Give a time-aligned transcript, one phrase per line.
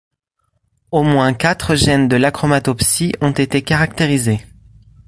[0.91, 4.43] Au moins quatre gènes de l'achromatopsie ont été caractérisés.